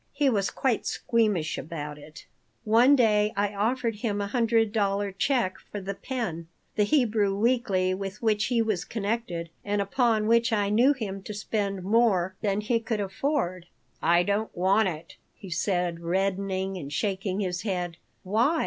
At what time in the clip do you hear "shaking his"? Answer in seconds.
16.91-17.61